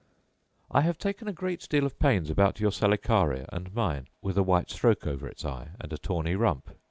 [0.71, 4.41] I have taken a great deal of pains about your salicaria and mine, with a
[4.41, 6.71] white stroke over its eye, and a tawny rump.